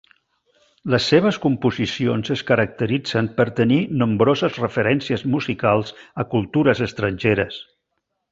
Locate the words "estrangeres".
6.89-7.61